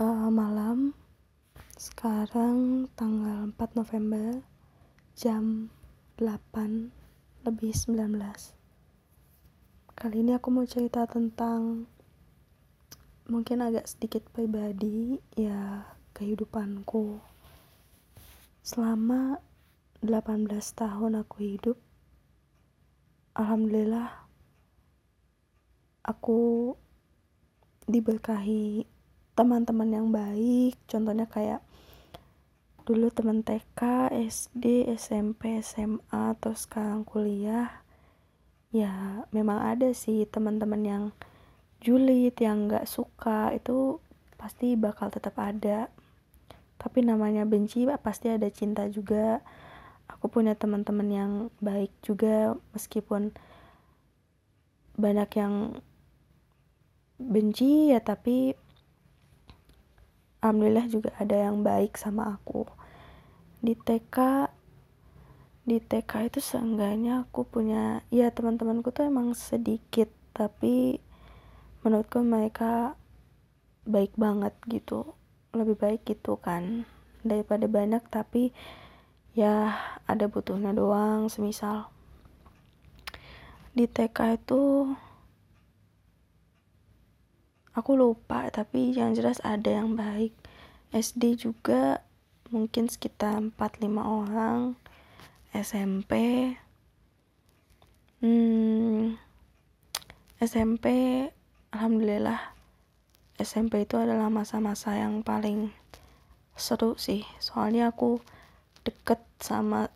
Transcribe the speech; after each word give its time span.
uh, 0.00 0.32
malam. 0.32 0.96
Sekarang 1.76 2.88
tanggal 2.96 3.52
4 3.52 3.76
November 3.76 4.40
jam 5.12 5.68
8 6.16 6.88
lebih 7.44 7.72
19 7.76 8.16
kali 10.00 10.24
ini 10.24 10.32
aku 10.32 10.48
mau 10.48 10.64
cerita 10.64 11.04
tentang 11.04 11.84
mungkin 13.28 13.60
agak 13.60 13.84
sedikit 13.84 14.24
pribadi 14.32 15.20
ya 15.36 15.84
kehidupanku. 16.16 17.20
Selama 18.64 19.36
18 20.00 20.48
tahun 20.72 21.20
aku 21.20 21.36
hidup 21.44 21.76
alhamdulillah 23.36 24.24
aku 26.00 26.72
diberkahi 27.84 28.88
teman-teman 29.40 29.88
yang 29.88 30.12
baik. 30.12 30.76
Contohnya 30.84 31.24
kayak 31.24 31.64
dulu 32.84 33.08
teman 33.08 33.40
TK, 33.40 34.12
SD, 34.12 34.84
SMP, 35.00 35.64
SMA, 35.64 36.36
atau 36.36 36.52
sekarang 36.52 37.08
kuliah 37.08 37.80
ya 38.68 39.24
memang 39.32 39.58
ada 39.64 39.90
sih 39.96 40.28
teman-teman 40.28 40.82
yang 40.84 41.04
julid 41.80 42.36
yang 42.38 42.68
nggak 42.68 42.84
suka 42.84 43.56
itu 43.56 43.96
pasti 44.36 44.76
bakal 44.76 45.08
tetap 45.08 45.40
ada. 45.40 45.88
Tapi 46.76 47.00
namanya 47.00 47.48
benci 47.48 47.88
pasti 48.04 48.28
ada 48.28 48.52
cinta 48.52 48.92
juga. 48.92 49.40
Aku 50.04 50.28
punya 50.28 50.52
teman-teman 50.52 51.08
yang 51.08 51.32
baik 51.64 51.96
juga 52.04 52.60
meskipun 52.76 53.32
banyak 55.00 55.30
yang 55.40 55.80
benci 57.16 57.92
ya 57.96 58.04
tapi 58.04 58.52
alhamdulillah 60.40 60.88
juga 60.88 61.12
ada 61.20 61.36
yang 61.36 61.60
baik 61.60 62.00
sama 62.00 62.36
aku. 62.40 62.64
Di 63.60 63.76
TK 63.76 64.48
di 65.68 65.76
TK 65.78 66.32
itu 66.32 66.40
seenggaknya 66.40 67.28
aku 67.28 67.44
punya 67.44 68.00
ya 68.08 68.32
teman-temanku 68.32 68.90
tuh 68.90 69.06
emang 69.06 69.36
sedikit 69.36 70.08
tapi 70.32 70.98
menurutku 71.84 72.24
mereka 72.24 72.96
baik 73.84 74.16
banget 74.16 74.56
gitu. 74.66 75.12
Lebih 75.52 75.76
baik 75.76 76.02
gitu 76.08 76.40
kan 76.40 76.88
daripada 77.20 77.68
banyak 77.68 78.00
tapi 78.08 78.56
ya 79.36 79.76
ada 80.08 80.24
butuhnya 80.26 80.72
doang 80.72 81.28
semisal. 81.28 81.92
Di 83.76 83.86
TK 83.86 84.40
itu 84.40 84.90
aku 87.74 87.94
lupa 87.98 88.50
tapi 88.50 88.94
yang 88.94 89.14
jelas 89.14 89.38
ada 89.42 89.70
yang 89.70 89.94
baik. 89.94 90.34
SD 90.90 91.38
juga 91.38 92.02
mungkin 92.50 92.90
sekitar 92.90 93.38
4-5 93.38 94.00
orang. 94.02 94.74
SMP 95.50 96.12
hmm, 98.22 99.18
SMP 100.38 100.86
alhamdulillah 101.74 102.54
SMP 103.40 103.88
itu 103.88 103.96
adalah 103.96 104.28
masa-masa 104.28 104.94
yang 105.00 105.24
paling 105.24 105.72
seru 106.60 107.00
sih. 107.00 107.24
Soalnya 107.40 107.88
aku 107.88 108.20
deket 108.84 109.24
sama 109.40 109.88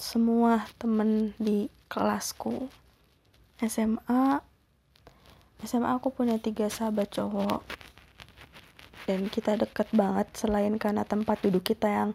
semua 0.00 0.64
temen 0.80 1.36
di 1.36 1.68
kelasku. 1.92 2.72
SMA 3.60 4.40
SMA 5.64 5.96
aku 5.96 6.12
punya 6.12 6.36
tiga 6.40 6.68
sahabat 6.68 7.12
cowok. 7.12 7.64
Dan 9.04 9.26
kita 9.26 9.58
deket 9.58 9.90
banget 9.90 10.30
selain 10.38 10.76
karena 10.78 11.02
tempat 11.02 11.42
duduk 11.42 11.66
kita 11.74 11.90
yang 11.90 12.10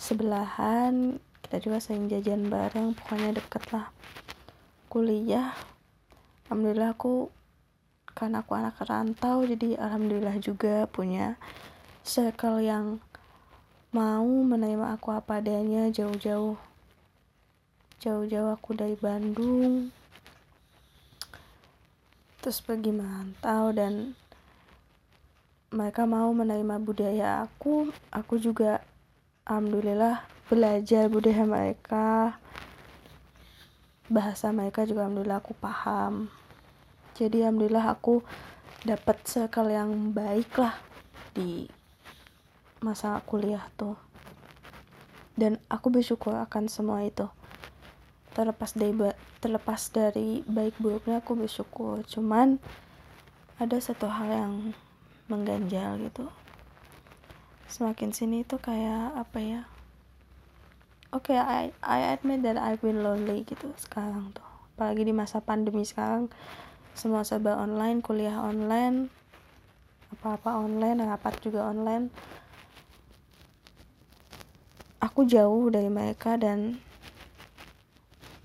sebelahan 0.00 1.20
kita 1.46 1.56
juga 1.66 1.78
sering 1.82 2.06
jajan 2.06 2.46
bareng 2.46 2.94
pokoknya 2.94 3.38
deket 3.38 3.64
lah. 3.74 3.90
Kuliah 4.90 5.54
alhamdulillah 6.50 6.98
aku 6.98 7.30
karena 8.10 8.42
aku 8.42 8.52
anak 8.58 8.82
rantau 8.82 9.46
jadi 9.46 9.78
alhamdulillah 9.78 10.36
juga 10.42 10.90
punya 10.90 11.38
circle 12.02 12.58
yang 12.58 12.98
mau 13.94 14.26
menerima 14.26 14.98
aku 14.98 15.14
apa 15.14 15.38
adanya 15.38 15.90
jauh-jauh 15.94 16.58
jauh-jauh 18.02 18.50
aku 18.50 18.74
dari 18.74 18.98
Bandung 18.98 19.94
terus 22.40 22.64
pergi 22.64 22.88
merantau 22.88 23.68
dan 23.76 24.16
mereka 25.70 26.08
mau 26.08 26.32
menerima 26.32 26.80
budaya 26.82 27.46
aku 27.46 27.92
aku 28.10 28.40
juga 28.40 28.82
alhamdulillah 29.46 30.24
belajar 30.50 31.06
budaya 31.06 31.46
mereka. 31.46 32.34
Bahasa 34.10 34.50
mereka 34.50 34.82
juga 34.82 35.06
alhamdulillah 35.06 35.38
aku 35.38 35.54
paham. 35.54 36.26
Jadi 37.14 37.46
alhamdulillah 37.46 37.86
aku 37.86 38.26
dapat 38.82 39.22
circle 39.22 39.70
yang 39.70 40.10
baik 40.10 40.50
lah 40.58 40.74
di 41.30 41.70
masa 42.82 43.22
kuliah 43.22 43.62
tuh. 43.78 43.94
Dan 45.38 45.62
aku 45.70 45.94
bersyukur 45.94 46.34
akan 46.34 46.66
semua 46.66 47.06
itu 47.06 47.30
terlepas 48.36 48.72
dari 48.76 48.94
terlepas 49.42 49.80
dari 49.90 50.42
baik 50.46 50.78
buruknya 50.78 51.22
aku 51.22 51.34
bersyukur. 51.34 52.02
Cuman 52.06 52.62
ada 53.60 53.76
satu 53.76 54.08
hal 54.08 54.28
yang 54.30 54.54
mengganjal 55.26 56.00
gitu. 56.00 56.26
Semakin 57.70 58.10
sini 58.10 58.42
tuh 58.42 58.58
kayak 58.58 59.14
apa 59.14 59.38
ya 59.38 59.62
oke 61.10 61.34
okay, 61.34 61.38
I 61.38 61.74
I 61.82 62.14
admit 62.14 62.46
that 62.46 62.54
I've 62.58 62.82
been 62.82 63.02
lonely 63.02 63.42
gitu 63.46 63.74
sekarang 63.78 64.30
tuh. 64.34 64.46
Apalagi 64.74 65.02
di 65.02 65.14
masa 65.14 65.42
pandemi 65.42 65.82
sekarang 65.82 66.30
semua 66.94 67.22
serba 67.22 67.58
online 67.58 68.02
kuliah 68.02 68.38
online 68.38 69.10
apa-apa 70.10 70.58
online 70.66 71.06
rapat 71.06 71.38
juga 71.38 71.70
online. 71.70 72.10
Aku 75.00 75.24
jauh 75.24 75.70
dari 75.72 75.88
mereka 75.88 76.36
dan 76.36 76.82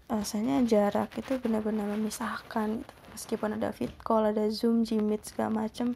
rasanya 0.05 0.61
jarak 0.66 1.13
itu 1.17 1.38
benar-benar 1.41 1.89
memisahkan. 1.93 2.85
Meskipun 3.16 3.55
ada 3.55 3.71
fit 3.71 3.95
call 4.03 4.35
ada 4.35 4.51
zoom 4.51 4.83
jimit 4.83 5.23
segala 5.23 5.63
macem 5.66 5.95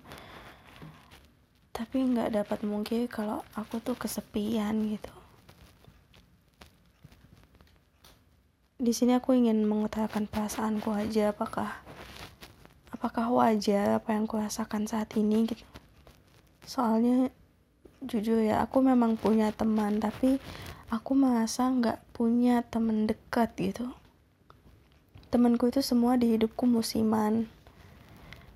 tapi 1.80 2.03
nggak 2.03 2.36
dapat 2.36 2.59
mungkin 2.68 3.08
kalau 3.08 3.40
aku 3.56 3.80
tuh 3.80 3.96
kesepian 3.96 4.75
gitu. 4.84 5.08
Di 8.75 8.92
sini 8.92 9.16
aku 9.16 9.31
ingin 9.31 9.64
mengutarakan 9.64 10.28
perasaanku 10.28 10.92
aja 10.92 11.31
apakah 11.31 11.80
apakah 12.92 13.31
wajar 13.31 13.96
apa 13.96 14.12
yang 14.12 14.28
aku 14.28 14.44
rasakan 14.44 14.92
saat 14.92 15.08
ini 15.16 15.48
gitu. 15.48 15.64
Soalnya 16.68 17.31
jujur 18.03 18.44
ya 18.44 18.59
aku 18.59 18.84
memang 18.84 19.16
punya 19.16 19.56
teman 19.56 20.03
tapi 20.03 20.36
aku 20.92 21.16
merasa 21.16 21.72
nggak 21.72 22.12
punya 22.12 22.59
temen 22.68 23.08
dekat 23.08 23.56
gitu 23.56 23.88
temanku 25.30 25.70
itu 25.70 25.86
semua 25.86 26.18
di 26.18 26.34
hidupku 26.34 26.66
musiman. 26.66 27.46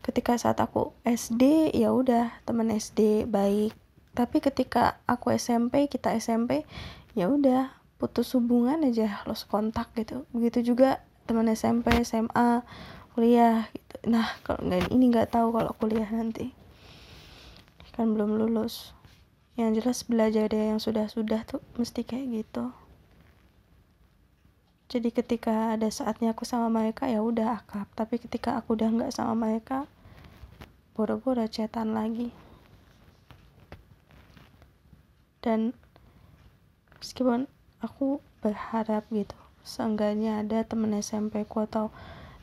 Ketika 0.02 0.36
saat 0.36 0.60
aku 0.60 0.92
SD 1.06 1.72
ya 1.72 1.94
udah 1.94 2.34
teman 2.44 2.74
SD 2.74 3.30
baik. 3.30 3.78
Tapi 4.14 4.38
ketika 4.42 5.00
aku 5.06 5.34
SMP 5.38 5.88
kita 5.88 6.14
SMP 6.18 6.66
ya 7.14 7.30
udah 7.30 7.74
putus 8.02 8.34
hubungan 8.36 8.84
aja 8.84 9.22
lost 9.30 9.48
kontak 9.48 9.94
gitu. 9.96 10.26
Begitu 10.34 10.74
juga 10.74 11.06
teman 11.30 11.48
SMP 11.54 11.94
SMA 12.04 12.66
kuliah 13.16 13.70
gitu. 13.72 13.96
Nah 14.10 14.28
kalau 14.44 14.66
nggak 14.66 14.92
ini 14.92 15.06
nggak 15.14 15.30
tahu 15.32 15.56
kalau 15.56 15.72
kuliah 15.78 16.10
nanti. 16.10 16.52
Kan 17.94 18.18
belum 18.18 18.36
lulus. 18.42 18.98
Yang 19.54 19.86
jelas 19.86 20.00
belajar 20.10 20.50
dari 20.50 20.74
yang 20.74 20.81
sudah-sudah 20.81 21.46
tuh 21.46 21.62
mesti 21.78 22.02
kayak 22.02 22.44
gitu 22.44 22.74
jadi 24.91 25.09
ketika 25.09 25.74
ada 25.74 25.88
saatnya 25.88 26.35
aku 26.35 26.44
sama 26.44 26.68
mereka 26.68 27.07
ya 27.07 27.24
udah 27.24 27.63
akrab 27.63 27.88
tapi 27.95 28.19
ketika 28.19 28.59
aku 28.59 28.75
udah 28.75 28.89
nggak 28.91 29.13
sama 29.15 29.33
mereka 29.35 29.88
boro-boro 30.94 31.45
cetan 31.50 31.97
lagi. 31.97 32.30
Dan 35.44 35.75
meskipun 37.01 37.51
aku 37.83 38.24
berharap 38.39 39.03
gitu 39.12 39.35
seenggaknya 39.63 40.44
ada 40.44 40.63
temen 40.68 40.91
SMP 40.95 41.47
ku 41.47 41.63
atau 41.63 41.91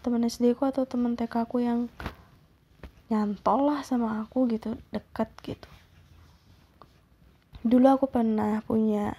temen 0.00 0.24
SD 0.24 0.56
ku 0.56 0.64
atau 0.68 0.88
temen 0.88 1.16
TK 1.16 1.48
ku 1.48 1.60
yang 1.60 1.92
nyantol 3.12 3.68
lah 3.68 3.80
sama 3.84 4.24
aku 4.24 4.48
gitu 4.50 4.76
deket 4.90 5.28
gitu. 5.44 5.70
Dulu 7.60 7.86
aku 8.00 8.06
pernah 8.08 8.64
punya 8.64 9.16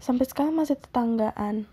sampai 0.00 0.24
sekarang 0.24 0.56
masih 0.56 0.80
tetanggaan 0.80 1.68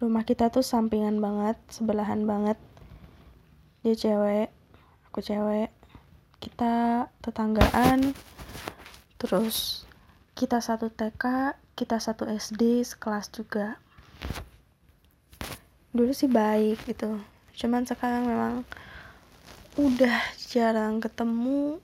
rumah 0.00 0.24
kita 0.24 0.48
tuh 0.48 0.64
sampingan 0.64 1.20
banget 1.20 1.60
sebelahan 1.68 2.24
banget. 2.24 2.56
Dia 3.84 3.92
cewek 3.92 4.48
aku 5.12 5.20
cewek. 5.20 5.68
Kita 6.40 7.06
tetanggaan. 7.20 8.16
Terus 9.20 9.84
kita 10.32 10.64
satu 10.64 10.88
TK 10.88 11.52
kita 11.76 12.00
satu 12.00 12.24
SD 12.24 12.80
sekelas 12.80 13.28
juga. 13.28 13.76
Dulu 15.92 16.16
sih 16.16 16.32
baik 16.32 16.80
gitu. 16.88 17.20
Cuman 17.60 17.84
sekarang 17.84 18.24
memang 18.24 18.64
udah 19.76 20.16
jarang 20.48 21.04
ketemu. 21.04 21.76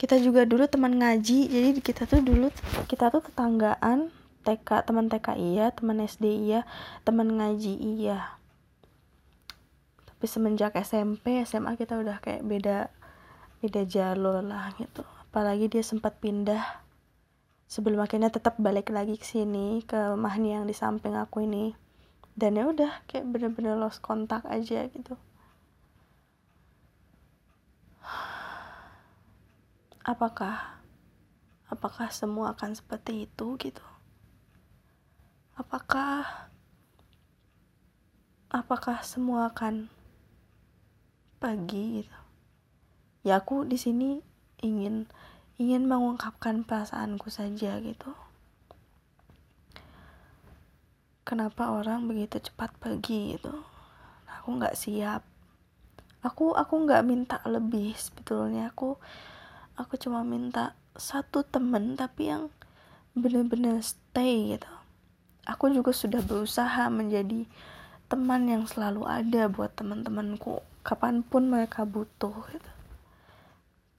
Kita 0.00 0.16
juga 0.16 0.48
dulu 0.48 0.64
teman 0.64 0.96
ngaji 0.96 1.52
jadi 1.52 1.68
kita 1.84 2.08
tuh 2.08 2.24
dulu 2.24 2.48
kita 2.88 3.12
tuh 3.12 3.22
tetanggaan 3.24 4.08
TK 4.44 4.84
teman 4.84 5.08
TK 5.08 5.40
iya 5.40 5.72
teman 5.72 6.04
SD 6.04 6.24
iya 6.44 6.68
teman 7.08 7.32
ngaji 7.40 7.74
iya. 7.80 8.36
Tapi 10.04 10.24
semenjak 10.28 10.76
SMP 10.76 11.40
SMA 11.48 11.80
kita 11.80 11.96
udah 11.96 12.20
kayak 12.20 12.44
beda 12.44 12.92
beda 13.64 13.82
jalur 13.88 14.44
lah 14.44 14.76
gitu. 14.76 15.00
Apalagi 15.32 15.72
dia 15.72 15.80
sempat 15.80 16.20
pindah. 16.20 16.84
Sebelum 17.64 18.04
akhirnya 18.04 18.28
tetap 18.28 18.60
balik 18.60 18.92
lagi 18.92 19.16
ke 19.16 19.24
sini 19.24 19.80
ke 19.88 20.12
Mahni 20.14 20.52
yang 20.52 20.68
di 20.68 20.76
samping 20.76 21.16
aku 21.16 21.48
ini. 21.48 21.72
Dan 22.36 22.60
ya 22.60 22.68
udah 22.68 23.08
kayak 23.08 23.24
bener-bener 23.32 23.80
lost 23.80 24.04
kontak 24.04 24.44
aja 24.44 24.84
gitu. 24.92 25.16
Apakah 30.04 30.76
apakah 31.72 32.12
semua 32.12 32.52
akan 32.52 32.76
seperti 32.76 33.24
itu 33.24 33.56
gitu 33.56 33.93
apakah 35.54 36.50
apakah 38.50 39.06
semua 39.06 39.54
akan 39.54 39.86
pagi 41.38 42.02
gitu? 42.02 42.18
Ya 43.22 43.38
aku 43.38 43.62
di 43.62 43.78
sini 43.78 44.18
ingin 44.58 45.06
ingin 45.54 45.86
mengungkapkan 45.86 46.66
perasaanku 46.66 47.30
saja 47.30 47.78
gitu. 47.78 48.10
Kenapa 51.22 51.70
orang 51.70 52.10
begitu 52.10 52.42
cepat 52.42 52.74
pergi 52.82 53.38
gitu? 53.38 53.54
Aku 54.26 54.58
nggak 54.58 54.74
siap. 54.74 55.22
Aku 56.26 56.50
aku 56.58 56.82
nggak 56.82 57.06
minta 57.06 57.38
lebih 57.46 57.94
sebetulnya. 57.94 58.74
Aku 58.74 58.98
aku 59.78 59.94
cuma 60.02 60.26
minta 60.26 60.74
satu 60.98 61.46
temen 61.46 61.94
tapi 61.94 62.26
yang 62.34 62.50
bener-bener 63.14 63.78
stay 63.78 64.58
gitu 64.58 64.73
aku 65.44 65.72
juga 65.72 65.92
sudah 65.92 66.20
berusaha 66.24 66.88
menjadi 66.88 67.48
teman 68.08 68.48
yang 68.48 68.64
selalu 68.68 69.08
ada 69.08 69.48
buat 69.48 69.72
teman-temanku 69.76 70.60
kapan 70.84 71.24
pun 71.24 71.48
mereka 71.48 71.88
butuh 71.88 72.34
gitu. 72.52 72.72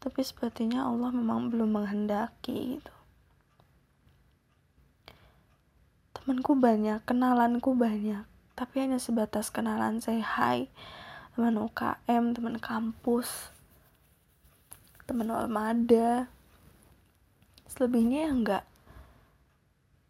Tapi 0.02 0.22
sepertinya 0.22 0.86
Allah 0.86 1.10
memang 1.10 1.50
belum 1.50 1.82
menghendaki 1.82 2.78
gitu. 2.78 2.94
Temanku 6.14 6.58
banyak 6.58 7.02
kenalanku 7.06 7.74
banyak 7.74 8.26
tapi 8.56 8.80
hanya 8.80 8.96
sebatas 9.04 9.52
kenalan 9.52 10.00
saya 10.00 10.24
hai 10.24 10.72
teman 11.36 11.60
UKM 11.60 12.32
teman 12.32 12.56
kampus 12.56 13.52
teman 15.04 15.28
armada 15.28 16.32
selebihnya 17.68 18.26
ya 18.26 18.32
enggak 18.32 18.64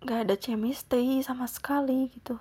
enggak 0.06 0.30
ada 0.30 0.38
chemistry 0.38 1.26
sama 1.26 1.50
sekali 1.50 2.14
gitu. 2.14 2.38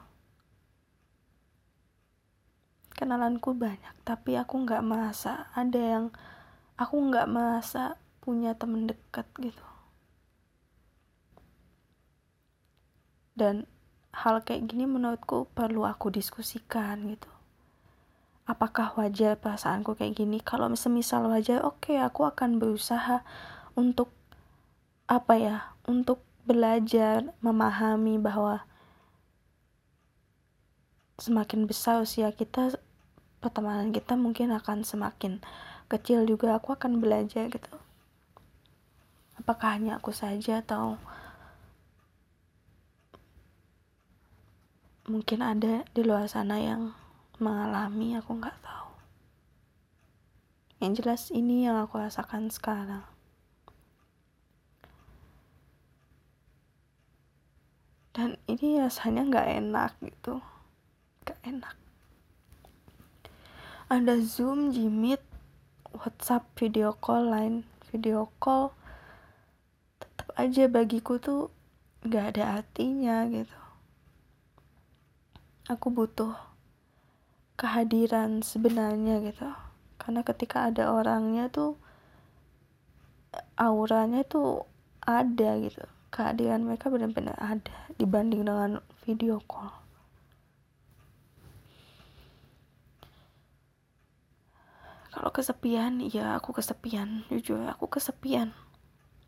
Kenalanku 2.92 3.56
banyak 3.56 3.96
tapi 4.04 4.36
aku 4.36 4.68
nggak 4.68 4.84
merasa 4.84 5.48
ada 5.56 5.80
yang 5.80 6.04
aku 6.76 7.08
nggak 7.08 7.24
merasa 7.24 7.96
punya 8.20 8.52
temen 8.52 8.84
dekat 8.84 9.24
gitu. 9.40 9.64
Dan 13.32 13.64
hal 14.12 14.44
kayak 14.44 14.68
gini 14.68 14.84
menurutku 14.84 15.48
perlu 15.56 15.88
aku 15.88 16.12
diskusikan 16.12 17.16
gitu. 17.16 17.32
Apakah 18.44 18.92
wajar 19.00 19.40
perasaanku 19.40 19.96
kayak 19.96 20.20
gini? 20.20 20.36
Kalau 20.44 20.68
semisal 20.76 21.32
wajar 21.32 21.64
oke 21.64 21.88
okay, 21.88 21.96
aku 21.96 22.28
akan 22.28 22.60
berusaha 22.60 23.24
untuk 23.72 24.12
apa 25.08 25.34
ya 25.40 25.56
untuk 25.88 26.20
belajar 26.44 27.32
memahami 27.40 28.20
bahwa 28.20 28.68
semakin 31.16 31.64
besar 31.64 32.04
usia 32.04 32.28
kita 32.36 32.76
pertemanan 33.40 33.96
kita 33.96 34.12
mungkin 34.12 34.52
akan 34.52 34.84
semakin 34.84 35.40
kecil 35.88 36.28
juga. 36.28 36.60
Aku 36.60 36.76
akan 36.76 37.00
belajar 37.00 37.48
gitu. 37.48 37.74
Apakah 39.40 39.80
hanya 39.80 39.96
aku 39.96 40.12
saja 40.12 40.60
atau 40.60 41.00
mungkin 45.08 45.40
ada 45.40 45.84
di 45.96 46.00
luar 46.04 46.28
sana 46.28 46.60
yang 46.60 46.92
mengalami? 47.40 48.20
Aku 48.20 48.36
nggak 48.36 48.60
tahu. 48.60 48.92
Yang 50.84 50.92
jelas 51.00 51.22
ini 51.32 51.64
yang 51.64 51.80
aku 51.80 51.96
rasakan 51.96 52.52
sekarang 52.52 53.13
dan 58.14 58.38
ini 58.46 58.78
rasanya 58.78 59.26
nggak 59.26 59.48
enak 59.58 59.92
gitu. 59.98 60.38
Gak 61.26 61.40
enak. 61.42 61.74
Ada 63.90 64.22
zoom 64.22 64.70
jimit 64.70 65.18
whatsapp 65.90 66.46
video 66.54 66.94
call 66.94 67.26
lain 67.26 67.66
video 67.90 68.30
call. 68.38 68.70
Tetap 69.98 70.30
aja 70.38 70.70
bagiku 70.70 71.18
tuh 71.18 71.50
gak 72.06 72.38
ada 72.38 72.62
artinya 72.62 73.26
gitu. 73.26 73.58
Aku 75.66 75.90
butuh 75.90 76.38
kehadiran 77.58 78.46
sebenarnya 78.46 79.26
gitu. 79.26 79.50
Karena 79.98 80.22
ketika 80.22 80.70
ada 80.70 80.94
orangnya 80.94 81.50
tuh 81.50 81.74
auranya 83.58 84.22
tuh 84.22 84.62
ada 85.02 85.58
gitu 85.58 85.82
kehadiran 86.14 86.62
mereka 86.62 86.86
benar-benar 86.86 87.34
ada 87.42 87.74
dibanding 87.98 88.46
dengan 88.46 88.78
video 89.02 89.42
call. 89.50 89.74
Kalau 95.10 95.30
kesepian 95.34 95.98
ya 96.06 96.38
aku 96.38 96.54
kesepian 96.54 97.26
jujur 97.30 97.58
aku 97.66 97.90
kesepian. 97.90 98.54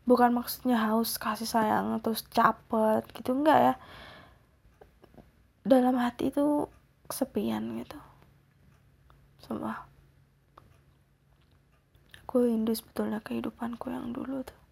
Bukan 0.07 0.31
maksudnya 0.31 0.79
haus 0.79 1.19
kasih 1.19 1.47
sayang 1.47 1.99
terus 1.99 2.23
capek 2.31 3.03
gitu 3.19 3.35
enggak 3.35 3.59
ya. 3.59 3.73
Dalam 5.67 5.99
hati 5.99 6.31
itu 6.31 6.71
kesepian 7.11 7.83
gitu. 7.83 7.99
Semua. 9.43 9.83
Aku 12.23 12.47
rindu 12.47 12.71
sebetulnya 12.71 13.19
kehidupanku 13.19 13.91
yang 13.91 14.15
dulu 14.15 14.43
tuh 14.47 14.66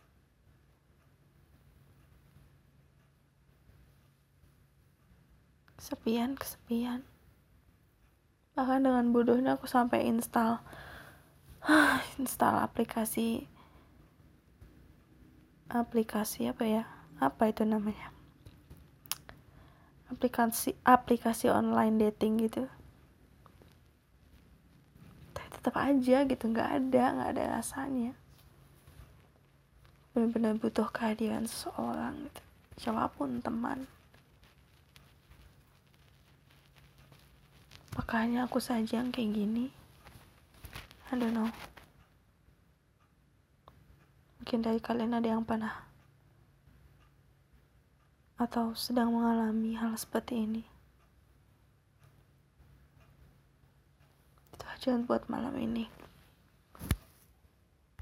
kesepian 5.75 6.39
kesepian. 6.39 7.03
Bahkan 8.55 8.88
dengan 8.88 9.12
bodohnya 9.12 9.60
aku 9.60 9.67
sampai 9.67 10.08
install. 10.08 10.63
Install 12.22 12.55
aplikasi. 12.63 13.51
Aplikasi 15.67 16.48
apa 16.48 16.63
ya? 16.63 16.84
Apa 17.20 17.51
itu 17.51 17.67
namanya? 17.67 18.15
Aplikasi 20.08 20.79
aplikasi 20.88 21.51
online 21.51 22.00
dating 22.00 22.48
gitu. 22.48 22.72
Tapi 25.36 25.48
tetap 25.51 25.75
aja 25.75 26.24
gitu 26.24 26.44
nggak 26.48 26.70
ada 26.79 27.03
nggak 27.12 27.29
ada 27.36 27.44
rasanya. 27.60 28.15
Benar-benar 30.15 30.55
butuh 30.55 30.88
kehadiran 30.96 31.44
seseorang 31.44 32.32
gitu. 32.32 32.41
Siapa 32.79 33.12
pun 33.12 33.44
teman 33.44 33.84
makanya 37.95 38.45
aku 38.45 38.59
saja 38.59 38.99
yang 38.99 39.09
kayak 39.09 39.33
gini 39.33 39.71
I 41.05 41.21
don't 41.21 41.37
know. 41.37 41.53
Mungkin 44.41 44.65
dari 44.65 44.81
kalian 44.81 45.13
ada 45.13 45.37
yang 45.37 45.45
pernah 45.45 45.85
atau 48.41 48.73
sedang 48.73 49.13
mengalami 49.13 49.77
hal 49.77 49.93
seperti 49.93 50.49
ini. 50.49 50.63
Itu 54.57 54.65
aja 54.65 54.97
buat 54.97 55.29
malam 55.29 55.53
ini. 55.61 55.85